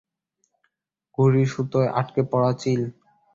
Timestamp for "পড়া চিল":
2.31-2.81